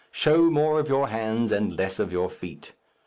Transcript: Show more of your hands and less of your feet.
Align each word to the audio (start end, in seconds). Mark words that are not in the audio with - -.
Show 0.11 0.49
more 0.49 0.79
of 0.79 0.87
your 0.89 1.09
hands 1.09 1.51
and 1.51 1.77
less 1.77 1.99
of 1.99 2.11
your 2.11 2.27
feet. 2.27 2.73